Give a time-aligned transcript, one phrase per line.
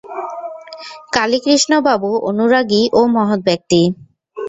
[1.13, 3.81] কালীকৃষ্ণবাবু অনুরাগী ও মহৎ ব্যক্তি।